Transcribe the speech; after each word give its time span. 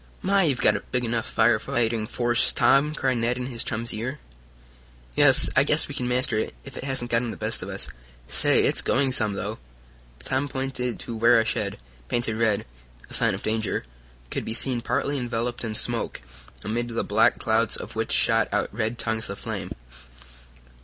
"My, 0.23 0.41
you've 0.41 0.61
got 0.61 0.75
a 0.75 0.79
big 0.79 1.05
enough 1.05 1.27
fire 1.29 1.59
fighting 1.59 2.07
force, 2.07 2.51
Tom!" 2.51 2.95
cried 2.95 3.19
Ned 3.19 3.37
in 3.37 3.45
his 3.45 3.63
chum's 3.63 3.93
ear. 3.93 4.17
"Yes, 5.15 5.47
I 5.55 5.63
guess 5.63 5.87
we 5.87 5.93
can 5.93 6.07
master 6.07 6.39
it, 6.39 6.55
if 6.63 6.75
it 6.75 6.83
hasn't 6.83 7.11
gotten 7.11 7.29
the 7.29 7.37
best 7.37 7.61
of 7.61 7.69
us. 7.69 7.87
Say, 8.27 8.63
it's 8.63 8.81
going 8.81 9.11
some, 9.11 9.33
though!" 9.33 9.59
Tom 10.17 10.47
pointed 10.49 10.99
to 11.01 11.15
where 11.15 11.39
a 11.39 11.45
shed, 11.45 11.77
painted 12.07 12.35
red 12.37 12.65
a 13.11 13.13
sign 13.13 13.35
of 13.35 13.43
danger 13.43 13.85
could 14.31 14.43
be 14.43 14.55
seen 14.55 14.81
partly 14.81 15.19
enveloped 15.19 15.63
in 15.63 15.75
smoke, 15.75 16.21
amid 16.63 16.87
the 16.87 17.03
black 17.03 17.37
clouds 17.37 17.77
of 17.77 17.95
which 17.95 18.11
shot 18.11 18.47
out 18.51 18.73
red 18.73 18.97
tongues 18.97 19.29
of 19.29 19.37
flame. 19.37 19.69